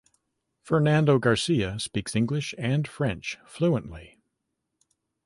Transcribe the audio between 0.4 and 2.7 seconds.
Fernando Garcia speaks English